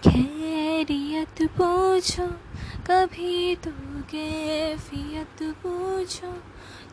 [0.00, 2.26] खैरियत पूछो,
[2.86, 3.70] कभी तो
[4.10, 6.32] कैफियत पूछो,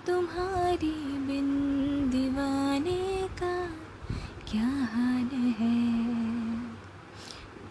[0.07, 0.95] तुम्हारी
[1.27, 1.47] बिन
[2.09, 3.55] दीवाने का
[4.49, 5.77] क्या हाल है?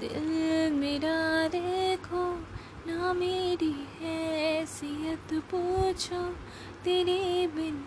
[0.01, 2.25] दिल मेरा देखो,
[2.87, 6.23] ना मेरी हैसियत पूछो,
[6.85, 7.85] तेरे बिन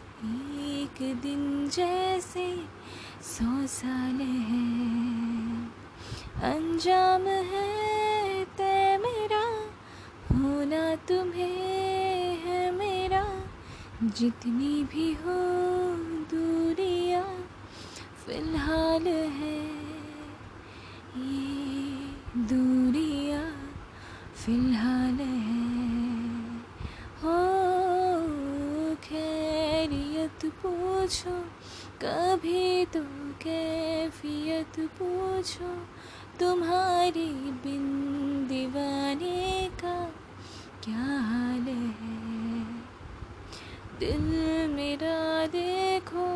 [0.70, 2.55] एक दिन जैसे
[3.21, 4.89] सौ साल है।
[6.43, 9.43] अंजाम है ते मेरा
[10.31, 13.43] होना तुम्हें है मेरा।
[14.04, 15.39] जितनी भी हो
[16.31, 17.23] दूरिया
[18.25, 19.98] फ़िलहाल है
[30.29, 31.32] खैरियत पूछो,
[32.02, 33.00] कभी तो
[33.42, 35.70] कैफियत पूछो,
[36.39, 37.30] तुम्हारी
[37.64, 37.86] बिन
[38.50, 39.95] दीवाने का
[40.84, 42.64] क्या हाल है?
[44.00, 44.26] दिल
[44.76, 46.28] मेरा देखो,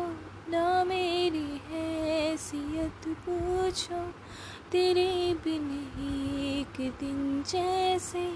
[0.50, 4.02] ना मेरी हैसियत पूछो,
[4.72, 5.70] तेरे बिन
[6.40, 8.26] एक दिन जैसे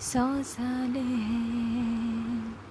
[0.00, 2.69] सौ साल है।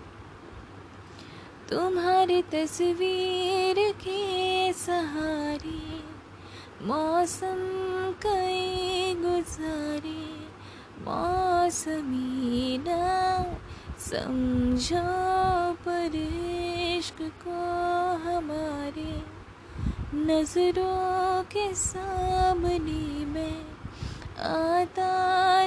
[1.70, 6.00] तुम्हारी तस्वीर के सहारे,
[6.84, 7.60] मौसम
[8.26, 10.24] कई गुजारे,
[11.06, 13.06] मौसमी ना
[14.00, 15.04] समझो
[15.86, 17.60] पर इश्क को
[18.26, 19.22] हमारे,
[20.26, 23.66] नज़रों के सामने में
[24.50, 25.14] आता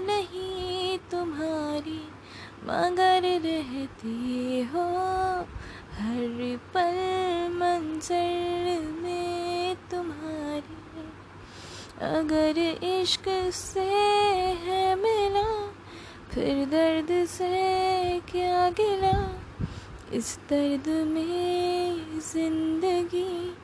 [0.01, 2.03] नहीं तुम्हारी,
[2.65, 4.91] मगर रहती हो
[6.03, 6.97] हर पल
[7.55, 10.77] मंजर में तुम्हारी।
[12.07, 13.85] अगर इश्क से
[14.65, 15.51] है मिला,
[16.31, 19.15] फिर दर्द से क्या गिला।
[20.13, 23.55] इस दर्द में ज़िंदगी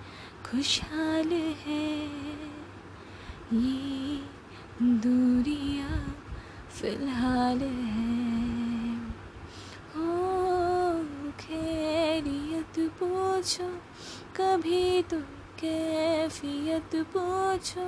[0.50, 1.32] खुशहाल
[1.66, 1.88] है।
[3.54, 4.20] ये
[4.82, 5.98] दूरियाँ
[6.70, 8.16] फ़िलहाल है
[9.94, 10.12] हो
[11.40, 12.78] खैरियत
[13.38, 13.66] पूछो,
[14.36, 15.20] कभी तो
[15.60, 17.84] कैफियत पूछो,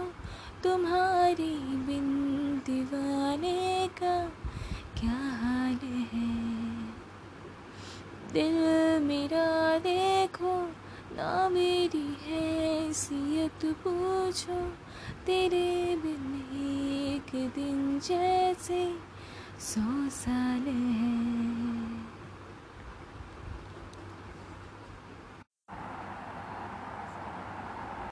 [0.63, 2.07] तुम्हारी बिन
[2.67, 4.29] दीवाने का
[5.01, 5.75] क्या हाल
[6.13, 6.29] है?
[8.33, 8.55] दिल
[9.03, 10.55] मेरा देखो,
[11.17, 14.61] ना मेरी हैसियत पूछो,
[15.27, 16.47] तेरे बिन
[16.77, 18.95] एक दिन जैसे
[19.61, 21.41] सौ साल है।